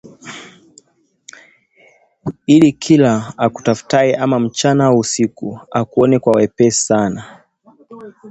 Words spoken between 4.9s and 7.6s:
usiku akuone kwa wepesi sana